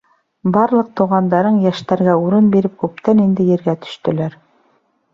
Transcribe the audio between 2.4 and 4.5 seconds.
биреп күптән инде ергә төштөләр.